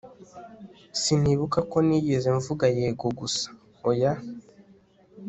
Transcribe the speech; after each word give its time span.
sinibuka 1.01 1.59
ko 1.71 1.77
nigeze 1.87 2.27
mvuga 2.37 2.65
yego 2.77 3.05
gusa 3.19 3.47
oya 3.89 4.13